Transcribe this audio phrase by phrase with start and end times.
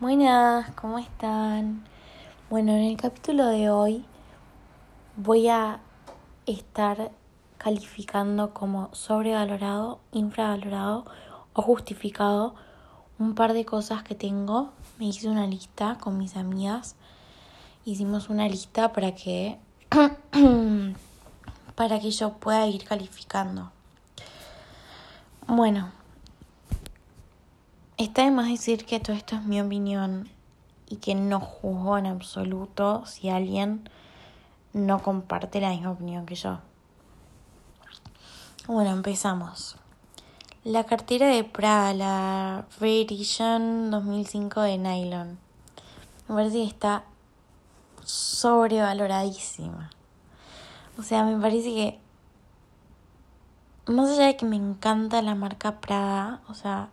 [0.00, 1.84] Buenas, ¿cómo están?
[2.50, 4.04] Bueno, en el capítulo de hoy
[5.16, 5.78] voy a
[6.46, 7.12] estar
[7.58, 11.04] calificando como sobrevalorado, infravalorado
[11.52, 12.56] o justificado
[13.20, 14.72] un par de cosas que tengo.
[14.98, 16.96] Me hice una lista con mis amigas.
[17.84, 19.58] Hicimos una lista para que
[21.76, 23.70] para que yo pueda ir calificando.
[25.46, 25.92] Bueno,
[27.96, 30.28] Está de más decir que todo esto es mi opinión
[30.88, 33.88] y que no juzgo en absoluto si alguien
[34.72, 36.58] no comparte la misma opinión que yo.
[38.66, 39.76] Bueno, empezamos.
[40.64, 45.38] La cartera de Prada, la Free Edition 2005 de nylon.
[46.26, 47.04] Me parece que está
[48.02, 49.90] sobrevaloradísima.
[50.98, 52.00] O sea, me parece que
[53.86, 56.88] más allá de que me encanta la marca Prada, o sea,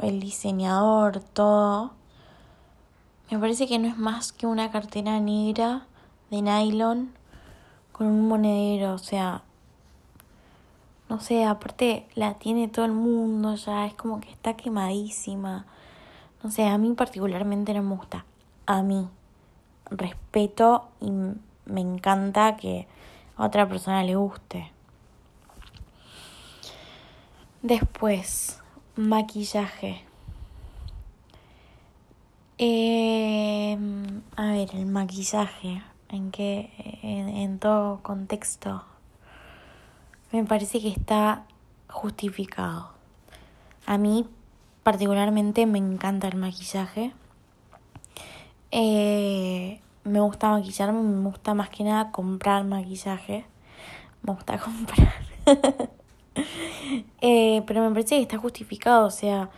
[0.00, 1.92] el diseñador, todo.
[3.30, 5.86] Me parece que no es más que una cartera negra
[6.30, 7.12] de nylon
[7.92, 9.42] con un monedero, o sea,
[11.08, 15.66] no sé, aparte la tiene todo el mundo ya, es como que está quemadísima.
[16.42, 18.24] No sé, a mí particularmente no me gusta.
[18.66, 19.08] A mí
[19.90, 22.86] respeto y me encanta que
[23.36, 24.70] a otra persona le guste.
[27.62, 28.62] Después,
[28.96, 30.04] Maquillaje.
[32.58, 33.76] Eh,
[34.36, 36.70] a ver, el maquillaje, en que
[37.02, 38.84] en, todo contexto,
[40.30, 41.42] me parece que está
[41.88, 42.90] justificado.
[43.84, 44.28] A mí
[44.84, 47.12] particularmente me encanta el maquillaje.
[48.70, 53.44] Eh, me gusta maquillarme, me gusta más que nada comprar maquillaje.
[54.22, 54.56] Me gusta
[55.44, 55.94] comprar.
[57.20, 59.50] Eh, pero me parece que está justificado, o sea,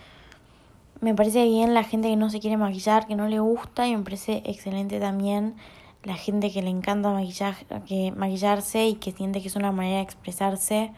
[1.00, 3.96] me parece bien la gente que no se quiere maquillar, que no le gusta, y
[3.96, 5.56] me parece excelente también
[6.02, 9.96] la gente que le encanta maquillar, que maquillarse y que siente que es una manera
[9.96, 10.92] de expresarse.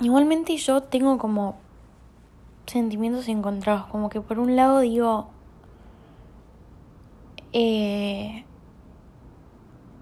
[0.00, 1.56] Igualmente yo tengo como
[2.66, 5.28] sentimientos encontrados, como que por un lado digo,
[7.52, 8.44] eh,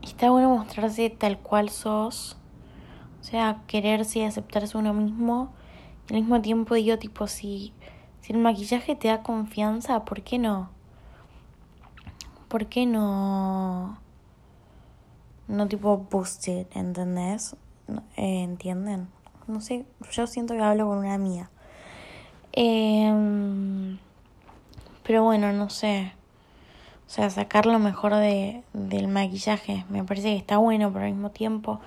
[0.02, 2.36] está bueno mostrarse tal cual sos
[3.22, 5.52] o sea, quererse y aceptarse uno mismo.
[6.10, 7.72] Y al mismo tiempo digo, tipo, si,
[8.20, 10.70] si el maquillaje te da confianza, ¿por qué no?
[12.48, 13.96] ¿Por qué no?
[15.46, 17.54] No tipo boosted, ¿entendés?
[18.16, 19.08] Eh, ¿Entienden?
[19.46, 21.48] No sé, yo siento que hablo con una amiga.
[22.52, 23.96] Eh,
[25.04, 26.12] pero bueno, no sé.
[27.12, 29.84] O sea, sacar lo mejor de, del maquillaje.
[29.90, 31.78] Me parece que está bueno, pero al mismo tiempo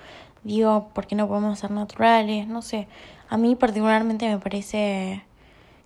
[0.46, 2.46] Digo, ¿por qué no podemos ser naturales?
[2.46, 2.86] No sé.
[3.28, 5.24] A mí particularmente me parece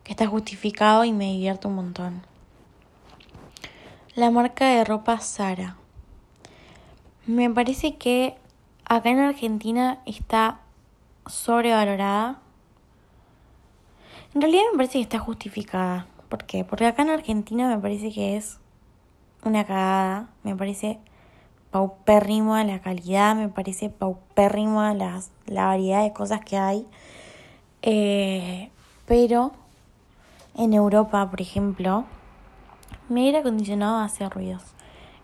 [0.05, 2.21] que está justificado y me divierte un montón.
[4.15, 5.79] La marca de ropa Sara.
[7.27, 8.37] Me parece que
[8.85, 10.61] acá en Argentina está
[11.25, 12.39] sobrevalorada.
[14.35, 16.07] En realidad me parece que está justificada.
[16.29, 16.67] ¿Por qué?
[16.67, 18.60] Porque acá en Argentina me parece que es
[19.45, 20.29] una cagada.
[20.43, 20.99] Me parece
[21.71, 26.87] paupérrimo la calidad, me parece paupérrimo las, la variedad de cosas que hay.
[27.83, 28.71] Eh,
[29.07, 29.53] pero
[30.57, 32.05] en Europa, por ejemplo,
[33.09, 34.63] me aire acondicionado hace ruidos.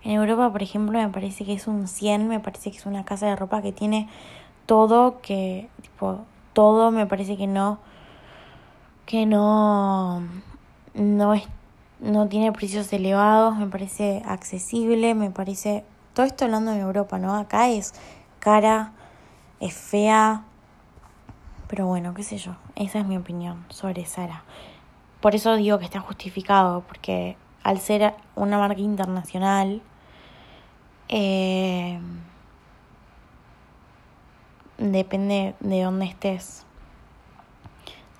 [0.03, 3.03] En Europa, por ejemplo, me parece que es un 100, me parece que es una
[3.03, 4.07] casa de ropa que tiene
[4.65, 6.19] todo, que, tipo,
[6.53, 7.79] todo me parece que no,
[9.05, 10.21] que no,
[10.93, 11.43] no es,
[11.99, 17.35] no tiene precios elevados, me parece accesible, me parece todo esto hablando en Europa, ¿no?
[17.35, 17.93] Acá es
[18.39, 18.91] cara,
[19.59, 20.43] es fea,
[21.67, 24.43] pero bueno, qué sé yo, esa es mi opinión sobre Sara.
[25.21, 29.81] Por eso digo que está justificado, porque al ser una marca internacional,
[31.09, 31.99] eh,
[34.77, 36.65] depende de dónde estés.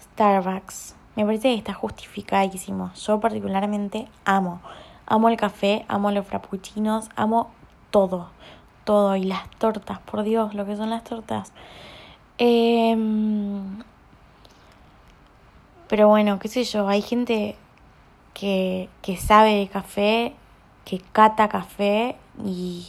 [0.02, 2.92] Starbucks, me parece que está justificadísimo.
[2.94, 4.62] Yo particularmente amo.
[5.08, 7.50] Amo el café, amo los frappuccinos, amo
[7.90, 8.30] todo,
[8.84, 9.16] todo.
[9.16, 11.54] Y las tortas, por Dios, lo que son las tortas.
[12.38, 13.82] Em,
[15.88, 17.56] pero bueno, qué sé yo, hay gente
[18.36, 20.36] que, que sabe de café,
[20.86, 22.16] que cata café
[22.46, 22.86] y,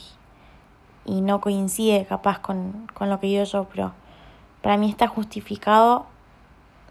[1.06, 3.94] y no coincide capaz con, con lo que digo yo, pero
[4.60, 6.04] para mí está justificado.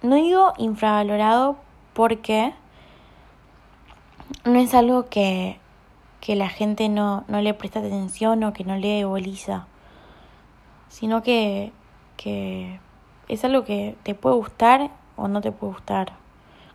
[0.01, 1.57] No digo infravalorado
[1.94, 2.53] porque
[4.45, 5.59] no es algo que,
[6.21, 9.65] que la gente no, no le presta atención o que no le boliza,
[10.89, 11.71] sino que,
[12.15, 12.79] que
[13.27, 16.13] es algo que te puede gustar o no te puede gustar,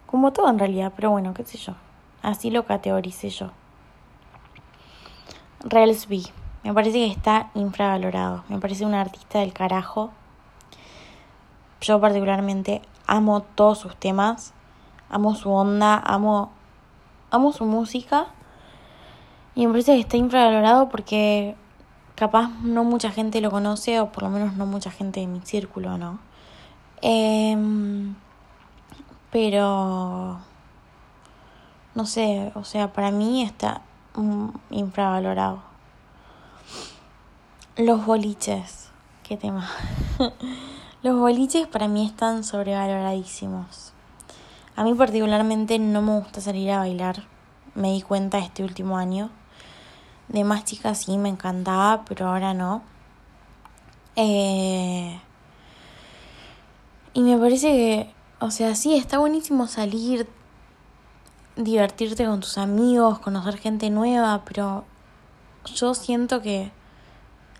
[0.07, 1.75] Como todo en realidad, pero bueno, qué sé yo.
[2.23, 3.51] Así lo categoricé yo.
[5.65, 6.23] Rels B.
[6.65, 8.45] Me parece que está infravalorado.
[8.49, 10.11] Me parece un artista del carajo.
[11.81, 14.55] Yo particularmente amo todos sus temas.
[15.09, 16.51] Amo su onda, amo
[17.33, 18.27] amo su música.
[19.57, 21.57] Y me parece que está infravalorado porque
[22.15, 25.41] capaz no mucha gente lo conoce, o por lo menos no mucha gente de mi
[25.41, 26.21] círculo, ¿no?
[27.01, 28.15] Em,
[29.31, 30.39] pero,
[31.95, 33.83] no sé, o sea, para mí está
[34.71, 35.63] infravalorado.
[37.77, 38.91] Los boliches,
[39.23, 39.69] qué tema.
[41.03, 43.93] Los boliches para mí están sobrevaloradísimos.
[44.77, 47.25] A mí particularmente no me gusta salir a bailar.
[47.75, 49.29] Me di cuenta este último año.
[50.29, 52.85] De más chicas sí me encantaba, pero ahora no.
[54.15, 55.21] Eh,
[57.15, 60.29] y me parece que, o sea, sí, está buenísimo salir,
[61.57, 64.85] divertirte con tus amigos, conocer gente nueva, pero
[65.65, 66.71] yo siento que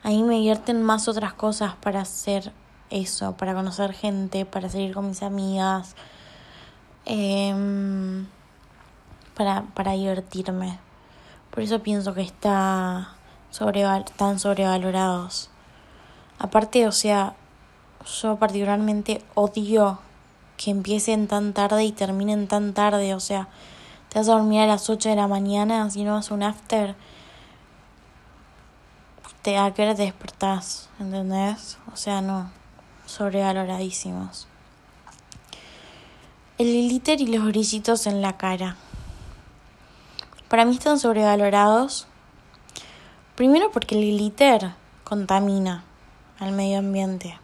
[0.05, 2.53] ahí me divierten más otras cosas para hacer
[2.93, 5.97] eso, para conocer gente, para salir con mis amigas,
[7.07, 8.25] eh,
[9.35, 10.79] para, para divertirme.
[11.51, 13.17] Por eso pienso que está
[13.53, 15.51] sobreval están sobrevalorados.
[16.39, 17.35] Aparte, o sea,
[18.21, 20.01] yo particularmente odio
[20.57, 23.15] que empiecen tan tarde y terminen tan tarde.
[23.15, 23.49] O sea,
[24.09, 26.97] te vas a dormir a las 8 de la mañana si no vas un after.
[29.43, 30.89] Te, ¿A qué hora te despertás?
[30.99, 31.79] ¿Entendés?
[31.93, 32.62] O sea, no.
[33.13, 34.49] Sobrevaloradísimos.
[36.57, 38.77] El glitter y los brillitos en la cara.
[40.49, 42.07] Para mí están sobrevalorados.
[43.35, 44.73] Primero porque el glitter
[45.05, 45.85] contamina
[46.39, 47.39] al medio ambiente.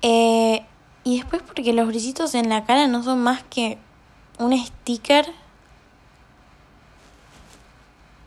[0.00, 0.64] Eh,
[1.04, 3.76] y después porque los brillitos en la cara no son más que
[4.38, 5.26] un sticker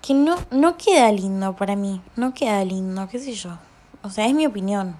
[0.03, 2.03] que no, no queda lindo para mí.
[2.15, 3.57] No queda lindo, qué sé yo.
[4.03, 4.95] O sea, es mi opinión.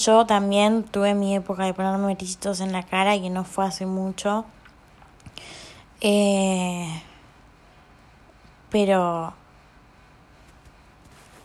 [0.00, 3.84] Yo también tuve mi época de ponerme brillitos en la cara, que no fue hace
[3.84, 4.46] mucho.
[6.00, 7.02] Eh,
[8.70, 9.34] pero,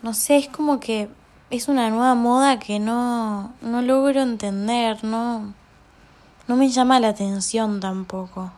[0.01, 1.09] no sé, es como que
[1.49, 5.53] es una nueva moda que no, no logro entender, no,
[6.47, 8.53] no me llama la atención tampoco.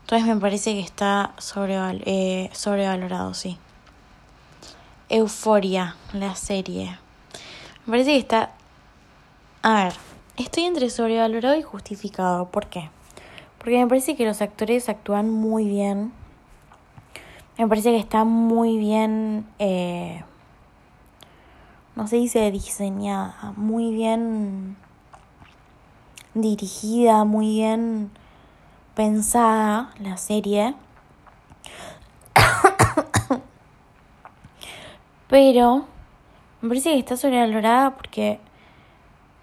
[0.00, 3.58] Entonces me parece que está sobreval eh, sobrevalorado, sí.
[5.10, 6.98] Euforia, la serie.
[7.84, 8.54] Me parece que está...
[9.62, 9.92] A ver,
[10.38, 12.46] estoy entre sobrevalorado y justificado.
[12.46, 12.88] ¿Por qué?
[13.58, 16.14] Porque me parece que los actores actúan muy bien.
[17.58, 20.24] Me parece que está muy bien, eh,
[21.94, 24.78] no se dice diseñada, muy bien
[26.32, 28.10] dirigida, muy bien
[28.94, 30.74] pensada la serie.
[35.28, 35.84] Pero
[36.62, 38.40] me parece que está sobrevalorada porque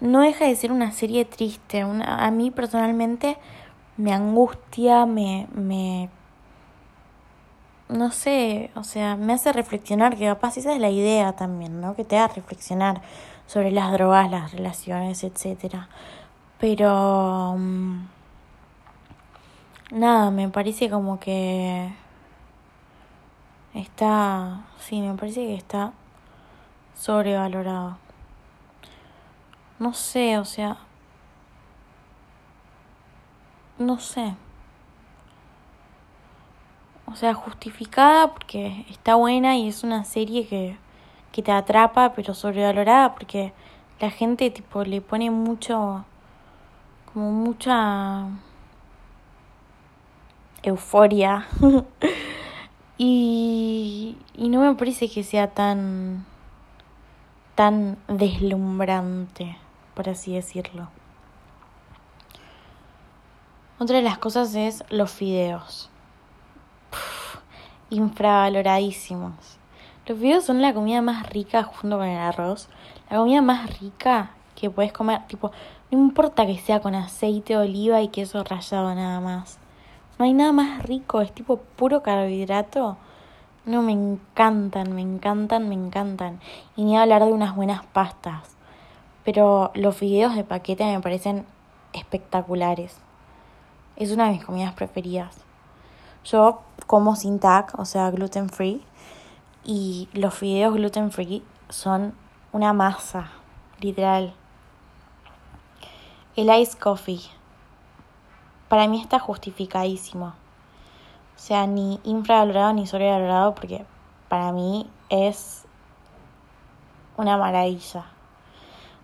[0.00, 1.84] no deja de ser una serie triste.
[1.84, 3.38] Una, a mí personalmente
[3.96, 6.08] me angustia, me, me,
[7.88, 11.94] no sé, o sea, me hace reflexionar, que capaz esa es la idea también, ¿no?
[11.96, 13.02] Que te haga reflexionar
[13.46, 15.88] sobre las drogas, las relaciones, etcétera.
[16.60, 18.06] Pero mm,
[19.92, 21.90] nada, me parece como que
[23.74, 25.92] está, sí, me parece que está
[26.94, 27.98] sobrevalorado.
[29.78, 30.78] No sé, o sea,
[33.78, 34.34] no sé.
[37.06, 40.76] O sea, justificada porque está buena y es una serie que,
[41.32, 43.52] que te atrapa, pero sobrevalorada porque
[44.00, 46.04] la gente tipo le pone mucho
[47.12, 48.26] como mucha
[50.62, 51.46] euforia
[52.98, 56.26] y, y no me parece que sea tan
[57.54, 59.56] tan deslumbrante,
[59.98, 60.86] por así decirlo.
[63.80, 65.90] Otra de las cosas es los fideos.
[67.90, 69.58] infravaloradísimos.
[70.06, 72.68] Los fideos son la comida más rica junto con el arroz.
[73.10, 75.50] La comida más rica que puedes comer, tipo,
[75.90, 79.58] no importa que sea con aceite, oliva y queso rallado nada más.
[80.16, 82.98] No hay nada más rico, es tipo puro carbohidrato.
[83.66, 86.38] No, me encantan, me encantan, me encantan.
[86.76, 88.57] Y ni hablar de unas buenas pastas.
[89.24, 91.46] Pero los fideos de paquete me parecen
[91.92, 92.96] espectaculares.
[93.96, 95.36] Es una de mis comidas preferidas.
[96.24, 98.82] Yo como sin tac, o sea, gluten free.
[99.64, 102.14] Y los fideos gluten free son
[102.52, 103.30] una masa,
[103.80, 104.34] literal.
[106.36, 107.20] El ice coffee.
[108.68, 110.26] para mí está justificadísimo.
[110.26, 113.84] O sea, ni infravalorado ni sobrevalorado porque
[114.28, 115.64] para mí es
[117.16, 118.06] una maravilla.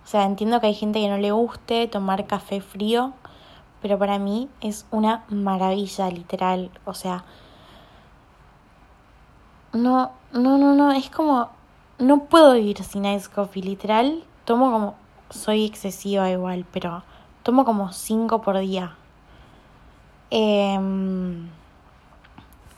[0.05, 3.15] O sea, entiendo que hay gente que no le guste tomar café frío,
[3.81, 6.71] pero para mí es una maravilla, literal.
[6.85, 7.25] O sea,
[9.73, 11.49] no, no, no, no, es como,
[11.99, 14.25] no puedo vivir sin ice coffee, literal.
[14.45, 14.95] Tomo como,
[15.31, 17.03] soy excesiva igual, pero
[17.43, 18.95] tomo como cinco por día.
[20.31, 21.49] Em,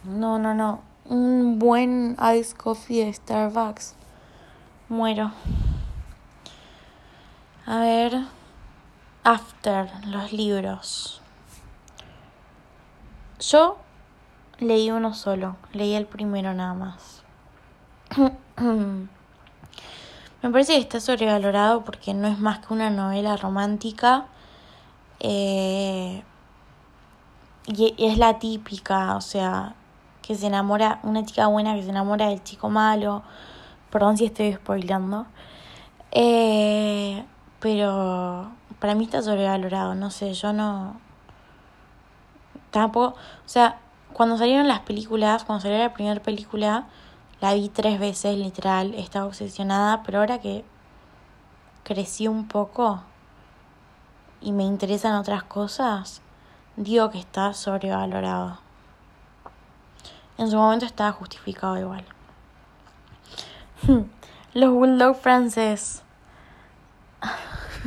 [0.04, 0.80] no, no, no.
[1.04, 3.94] Un buen ice coffee de Starbucks.
[4.88, 5.32] Muero.
[7.66, 8.22] A ver.
[9.24, 11.20] After, los libros.
[13.40, 13.78] Yo
[14.60, 15.56] leí uno solo.
[15.72, 17.24] Leí el primero nada más.
[20.42, 24.26] Me parece que está sobrevalorado porque no es más que una novela romántica.
[25.18, 26.22] Eh,
[27.66, 29.74] y es la típica, o sea,
[30.22, 33.24] que se enamora, una chica buena que se enamora del chico malo.
[33.90, 35.26] Perdón si estoy spoilando.
[36.12, 37.24] Eh,
[37.66, 41.00] pero para mí está sobrevalorado, no sé, yo no.
[42.70, 43.16] Tampoco.
[43.16, 43.80] O sea,
[44.12, 46.86] cuando salieron las películas, cuando salió la primera película,
[47.40, 50.64] la vi tres veces, literal, estaba obsesionada, pero ahora que
[51.82, 53.02] crecí un poco
[54.40, 56.22] y me interesan otras cosas,
[56.76, 58.60] digo que está sobrevalorado.
[60.38, 62.04] En su momento estaba justificado igual.
[64.54, 66.04] Los bulldog francés.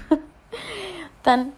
[1.22, 1.54] Tan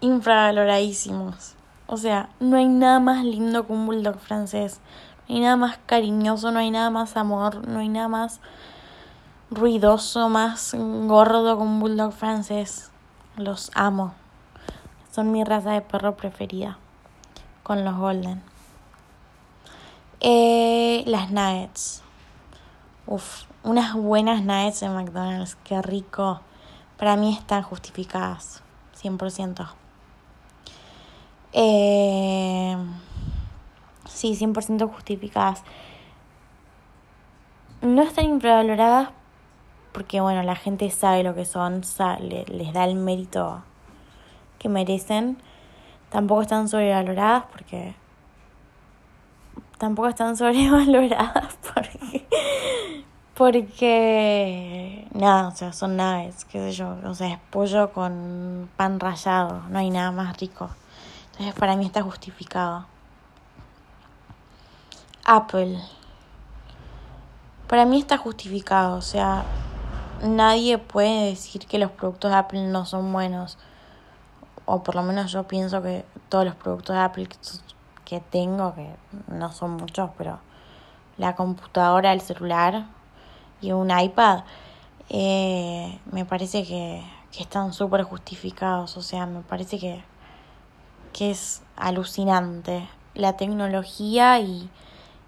[0.00, 1.54] infravaloradísimos.
[1.86, 4.80] O sea, no hay nada más lindo que un bulldog francés.
[5.28, 8.40] No hay nada más cariñoso, no hay nada más amor, no hay nada más
[9.50, 12.90] ruidoso, más gordo que un bulldog francés.
[13.36, 14.14] Los amo.
[15.12, 16.78] Son mi raza de perro preferida.
[17.62, 18.42] Con los golden.
[20.20, 22.02] Eh, las nuggets.
[23.06, 25.56] Uf, unas buenas nuggets de McDonald's.
[25.64, 26.40] Qué rico.
[26.96, 28.62] Para mí están justificadas.
[29.02, 29.68] 100%.
[31.52, 32.76] Eh,
[34.08, 35.62] sí, 100% justificadas.
[37.82, 39.10] No están infravaloradas
[39.92, 41.82] porque, bueno, la gente sabe lo que son,
[42.20, 43.62] les da el mérito
[44.58, 45.38] que merecen.
[46.10, 47.94] Tampoco están sobrevaloradas porque
[49.78, 51.45] tampoco están sobrevaloradas
[53.36, 58.98] porque nada, o sea, son naves, qué sé yo, o sea, es pollo con pan
[58.98, 60.70] rallado, no hay nada más rico.
[61.32, 62.86] Entonces para mí está justificado.
[65.26, 65.78] Apple.
[67.68, 69.44] Para mí está justificado, o sea,
[70.22, 73.58] nadie puede decir que los productos de Apple no son buenos.
[74.64, 77.28] O por lo menos yo pienso que todos los productos de Apple
[78.06, 78.88] que tengo, que
[79.28, 80.38] no son muchos, pero
[81.18, 82.95] la computadora, el celular
[83.60, 84.44] y un iPad,
[85.08, 88.96] eh, me parece que, que están súper justificados.
[88.96, 90.02] O sea, me parece que,
[91.12, 94.68] que es alucinante la tecnología y,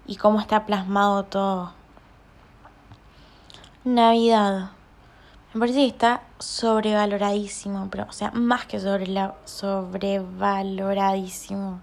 [0.05, 1.73] y cómo está plasmado todo.
[3.83, 4.71] Navidad.
[5.53, 11.81] Me parece que está sobrevaloradísimo, pero, o sea, más que sobre la, sobrevaloradísimo.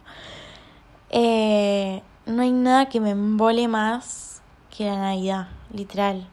[1.11, 4.41] Eh, no hay nada que me embole más
[4.77, 6.29] que la Navidad, literal.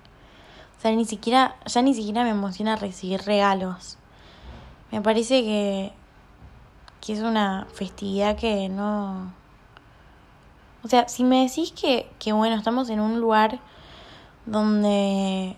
[0.84, 3.98] Sea, ni siquiera, ya ni siquiera me emociona recibir regalos.
[4.92, 5.94] Me parece que,
[7.00, 9.32] que es una festividad que no...
[10.84, 13.62] O sea, si me decís que, que bueno, estamos en un lugar
[14.46, 15.56] donde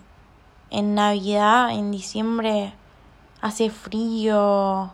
[0.70, 2.72] en Navidad, en diciembre,
[3.40, 4.92] hace frío,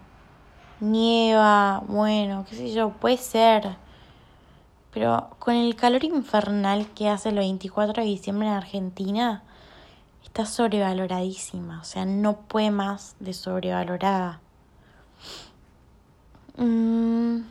[0.80, 3.76] nieva, bueno, qué sé yo, puede ser.
[4.94, 9.42] Pero con el calor infernal que hace el 24 de diciembre en Argentina,
[10.24, 11.80] está sobrevaloradísima.
[11.80, 14.40] O sea, no puede más de sobrevalorada.
[16.56, 17.42] Mm,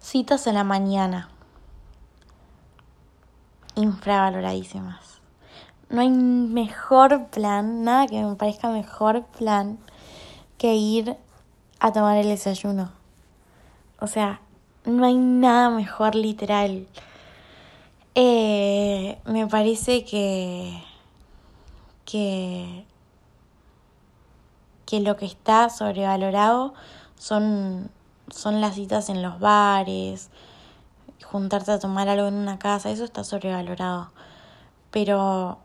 [0.00, 1.28] citas en la mañana.
[3.74, 5.20] Infravaloradísimas.
[5.88, 9.78] No hay mejor plan, nada que me parezca mejor plan
[10.56, 11.16] que ir
[11.80, 12.92] a tomar el desayuno.
[14.00, 14.40] O sea,
[14.84, 16.86] no hay nada mejor literal.
[18.14, 20.82] Eh, me parece que,
[22.12, 22.84] que,
[24.84, 26.74] que lo que está sobrevalorado
[27.16, 27.90] son,
[28.28, 30.28] son las citas en los bares,
[31.24, 34.10] juntarte a tomar algo en una casa, eso está sobrevalorado.
[34.90, 35.58] Pero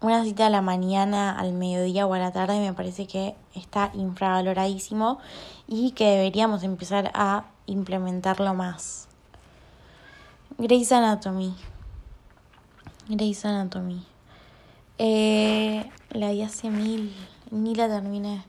[0.00, 3.90] una cita a la mañana, al mediodía o a la tarde me parece que está
[3.94, 5.18] infravaloradísimo
[5.66, 9.08] y que deberíamos empezar a implementarlo más.
[10.56, 11.56] Grey's Anatomy.
[13.08, 14.13] Grey's Anatomy.
[14.98, 17.14] Eh, la vi hace mil,
[17.50, 18.44] ni la terminé.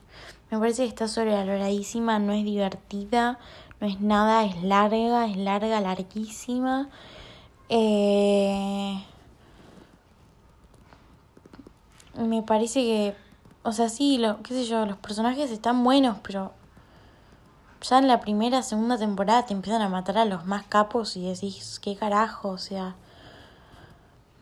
[0.52, 3.40] Me parece que está sobrevaloradísima, no es divertida,
[3.82, 6.90] no es nada, es larga, es larga, larguísima.
[7.70, 9.04] Eh,
[12.18, 13.16] me parece que,
[13.64, 16.54] o sea, sí, lo, qué sé yo, los personajes están buenos, pero
[17.82, 21.26] ya en la primera, segunda temporada te empiezan a matar a los más capos y
[21.26, 22.96] decís, qué carajo, o sea,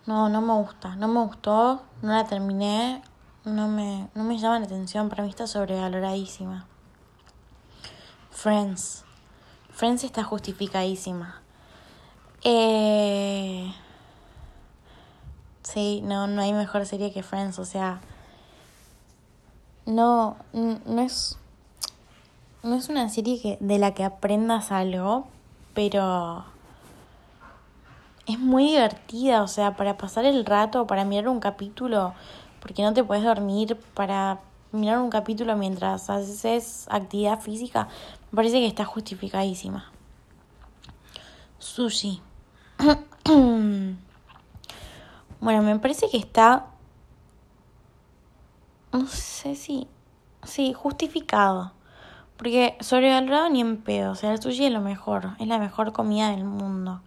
[0.05, 3.01] no, no me gusta, no me gustó, no la terminé,
[3.45, 6.65] no me, no me llama la atención, para mí está sobrevaloradísima.
[8.31, 9.05] Friends.
[9.69, 11.41] Friends está justificadísima.
[12.43, 13.74] Eh...
[15.63, 18.01] Sí, no, no hay mejor serie que Friends, o sea,
[19.86, 21.38] no, no es,
[22.63, 25.27] no es una serie que, de la que aprendas algo,
[25.74, 26.45] pero
[28.25, 32.13] es muy divertida, o sea, para pasar el rato, para mirar un capítulo,
[32.62, 34.39] porque no te puedes dormir, para
[34.72, 37.88] mirar un capítulo mientras haces actividad física,
[38.32, 39.92] me parece que está justificadísima.
[41.60, 42.22] Sushi.
[45.39, 46.68] bueno, me parece que está...
[48.92, 49.88] No sé si...
[50.44, 51.72] Sí, justificado.
[52.36, 54.12] Porque sobrevalorado ni en pedo.
[54.12, 55.36] O sea, el sushi es lo mejor.
[55.39, 57.01] Es la mejor comida del mundo.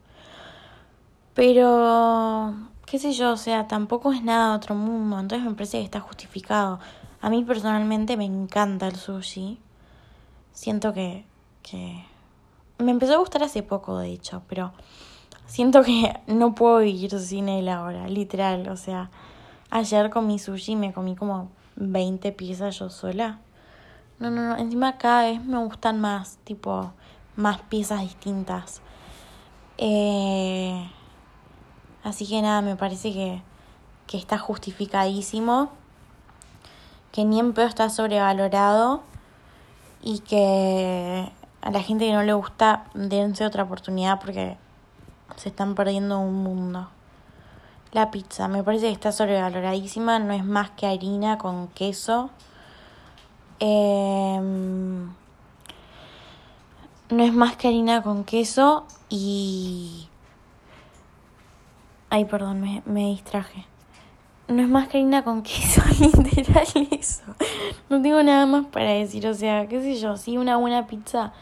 [1.37, 2.55] Pero,
[2.87, 5.85] qué sé yo, o sea, tampoco es nada de otro mundo, entonces me parece que
[5.85, 6.81] está justificado.
[7.21, 9.59] A mí personalmente me encanta el sushi.
[10.53, 11.27] Siento que,
[11.63, 12.03] que...
[12.79, 14.73] Me empezó a gustar hace poco, de hecho, pero
[15.47, 18.67] siento que no puedo vivir sin él ahora, literal.
[18.71, 19.11] O sea,
[19.69, 23.41] ayer comí sushi me comí como 20 piezas yo sola.
[24.19, 26.93] No, no, no, encima cada vez me gustan más, tipo,
[27.37, 28.81] más piezas distintas.
[29.77, 30.89] Eh,
[32.07, 33.43] Así que nada, me parece que,
[34.07, 35.71] que está justificadísimo,
[37.11, 39.03] que ni en pedo está sobrevalorado
[40.03, 44.57] y que a la gente que no le gusta dense otra oportunidad porque
[45.35, 46.89] se están perdiendo un mundo.
[47.91, 52.31] La pizza, me parece que está sobrevaloradísima, no es más que harina con queso.
[53.59, 55.13] Em,
[57.11, 60.09] no es más que harina con queso y
[62.11, 63.67] Ay, perdón, me, me distraje.
[64.49, 67.25] No es más que harina con queso, literal eso.
[67.89, 71.33] No tengo nada más para decir, o sea, qué sé yo, sí, una buena pizza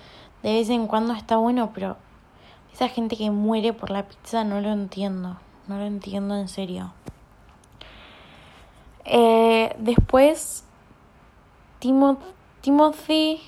[0.42, 1.96] de vez en cuando está bueno, pero
[2.72, 6.92] esa gente que muere por la pizza no lo entiendo, no lo entiendo en serio.
[9.05, 10.64] Eh, después,
[11.79, 13.40] Timothy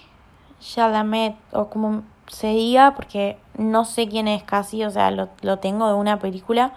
[0.61, 5.59] Chalamet, o como se diga, porque no sé quién es casi, o sea, lo, lo
[5.59, 6.73] tengo de una película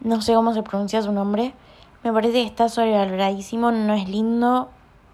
[0.00, 1.54] no sé cómo se pronuncia su nombre.
[2.02, 4.70] Me parece que está sobrevaloradísimo, no es lindo.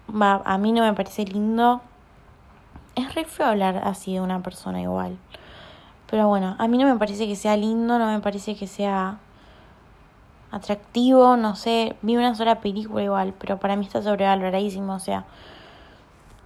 [0.09, 1.81] Va, a mí no me parece lindo.
[2.95, 5.17] Es re feo hablar así de una persona igual.
[6.09, 9.19] Pero bueno, a mí no me parece que sea lindo, no me parece que sea
[10.51, 11.97] atractivo, no sé.
[12.01, 14.93] Vi una sola película igual, pero para mí está sobrevaloradísimo.
[14.95, 15.25] O sea,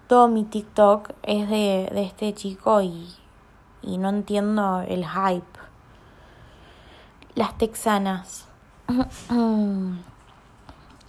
[0.07, 3.07] todo mi TikTok es de, de este chico y,
[3.81, 5.59] y no entiendo el hype.
[7.35, 8.47] Las texanas.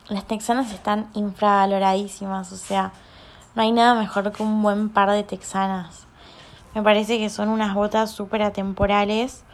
[0.09, 2.93] Las texanas están infravaloradísimas, o sea,
[3.55, 6.07] no hay nada mejor que un buen par de texanas.
[6.75, 9.45] Me parece que son unas botas súper atemporales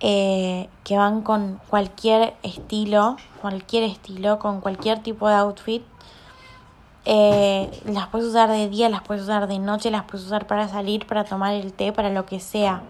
[0.00, 5.82] eh, que van con cualquier estilo, cualquier estilo, con cualquier tipo de outfit.
[7.04, 10.68] Eh, las puedes usar de día, las puedes usar de noche, las puedes usar para
[10.68, 12.82] salir, para tomar el té, para lo que sea.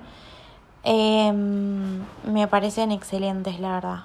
[0.82, 4.00] Eh, me parecen excelentes, la verdad.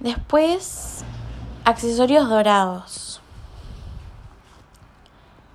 [0.00, 1.04] Después,
[1.64, 3.20] accesorios dorados.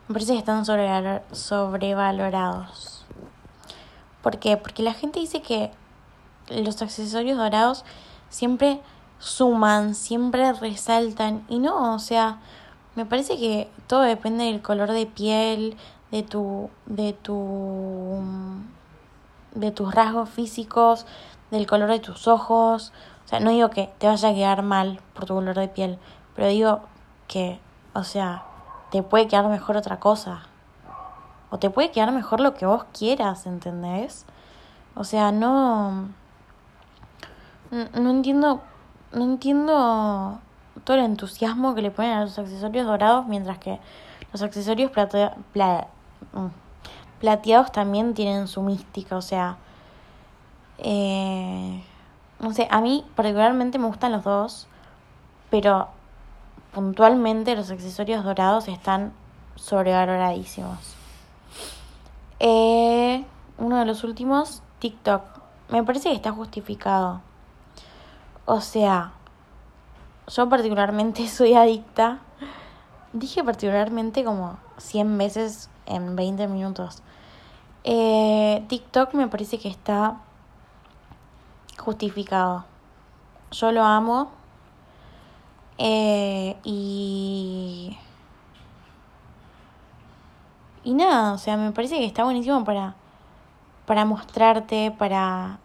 [0.07, 3.05] Me parece que están sobrevalorados.
[4.21, 4.57] ¿Por qué?
[4.57, 5.71] Porque la gente dice que
[6.49, 7.85] los accesorios dorados
[8.29, 8.81] siempre
[9.19, 11.45] suman, siempre resaltan.
[11.47, 12.39] Y no, o sea,
[12.95, 15.77] me parece que todo depende del color de piel,
[16.12, 18.21] de tu, de tu
[19.54, 21.06] de tus rasgos físicos,
[21.51, 22.93] del color de tus ojos.
[23.25, 25.99] O sea, no digo que te vaya a quedar mal por tu color de piel,
[26.36, 26.82] pero digo
[27.27, 27.60] que,
[27.93, 28.43] o sea,
[28.91, 30.43] te puede quedar mejor otra cosa.
[31.49, 34.25] O te puede quedar mejor lo que vos quieras, ¿entendés?
[34.95, 36.10] O sea, no...
[37.71, 38.62] No entiendo
[39.13, 40.39] no entiendo
[40.83, 43.79] todo el entusiasmo que le ponen a los accesorios dorados, mientras que
[44.31, 46.45] los accesorios mm,
[47.19, 49.57] plateados también tienen su mística, o sea,
[50.77, 51.83] eh,
[52.39, 54.67] no sé, a mí particularmente me gustan los dos,
[55.49, 55.89] pero
[56.73, 59.13] puntualmente los accesorios dorados están
[59.55, 60.95] sobrevaloradísimos.
[62.39, 63.23] Eh,
[63.57, 65.21] uno de los últimos, TikTok.
[65.69, 67.21] Me parece que está justificado.
[68.45, 69.13] O sea,
[70.35, 72.19] yo particularmente soy adicta.
[73.13, 77.03] Dije particularmente como 100 veces en 20 minutos.
[77.83, 80.21] Eh, TikTok me parece que está
[81.77, 82.65] justificado.
[83.51, 84.31] Yo lo amo.
[85.77, 87.97] Eh, y.
[90.83, 92.95] Y nada, o sea, me parece que está buenísimo para.
[93.85, 95.59] Para mostrarte, para.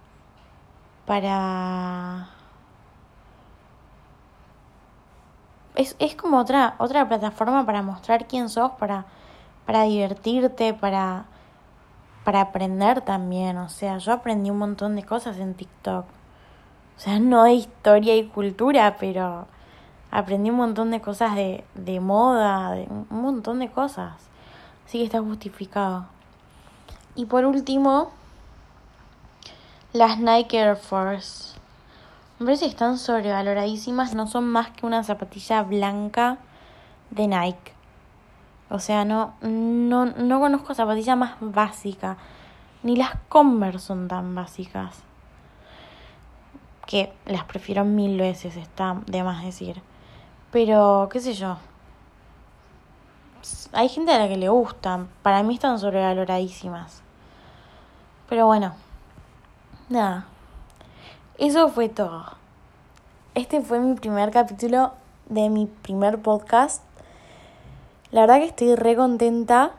[1.07, 2.31] Para.
[5.77, 9.07] Es, es como otra, otra plataforma para mostrar quién sos, para,
[9.67, 11.27] para divertirte, para
[12.27, 13.57] para aprender también.
[13.59, 16.05] O sea, yo aprendí un montón de cosas en TikTok.
[16.97, 19.47] O sea, no de historia y cultura, pero
[20.11, 24.15] aprendí un montón de cosas de, de moda, de un montón de cosas.
[24.85, 26.07] Así que está justificado.
[27.15, 28.11] Y por último,
[29.93, 31.56] las Nike Air Force.
[32.38, 36.37] Me parece que están sobrevaloradísimas, no son más que una zapatilla blanca
[37.11, 37.72] de Nike.
[38.68, 42.18] O sea, no, no, no conozco zapatilla más básica.
[42.83, 45.03] Ni las Converse son tan básicas.
[46.87, 49.81] Que las prefiero mil veces, está de más decir.
[50.53, 51.57] Pero, qué sé yo.
[53.72, 55.09] Hay gente a la que le gustan.
[55.22, 57.03] Para mí están sobrevaloradísimas.
[58.29, 58.75] Pero bueno.
[59.88, 60.27] Nada.
[61.38, 62.25] Eso fue todo.
[63.35, 64.92] Este fue mi primer capítulo
[65.29, 66.83] de mi primer podcast
[68.12, 69.72] la verdad que estoy re contenta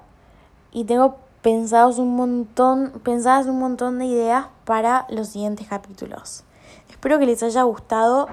[0.72, 6.44] y tengo pensados un montón, pensadas un montón de ideas para los siguientes capítulos.
[6.90, 8.28] Espero que les haya gustado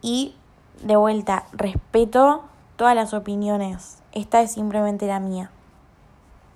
[0.00, 0.34] y
[0.82, 2.44] de vuelta, respeto
[2.76, 3.98] todas las opiniones.
[4.12, 5.50] Esta es simplemente la mía.